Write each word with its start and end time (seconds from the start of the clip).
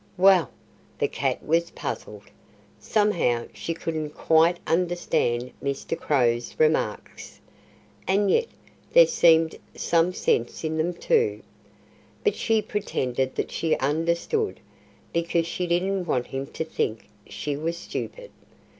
Well, 0.17 0.49
the 0.97 1.07
cat 1.07 1.45
was 1.45 1.69
puzzled. 1.69 2.23
Somehow 2.79 3.45
she 3.53 3.75
couldn't 3.75 4.15
quite 4.15 4.57
understand 4.65 5.51
Mr. 5.63 5.95
Crow's 5.95 6.55
remarks. 6.57 7.39
And 8.07 8.31
yet 8.31 8.47
there 8.93 9.05
seemed 9.05 9.57
some 9.75 10.11
sense 10.11 10.63
in 10.63 10.79
them, 10.79 10.95
too. 10.95 11.43
But 12.23 12.33
she 12.35 12.63
pretended 12.63 13.35
that 13.35 13.51
she 13.51 13.77
understood, 13.77 14.59
because 15.13 15.45
she 15.45 15.67
didn't 15.67 16.05
want 16.05 16.25
him 16.25 16.47
to 16.47 16.65
think 16.65 17.07
she 17.27 17.55
was 17.55 17.77
stupid. 17.77 18.31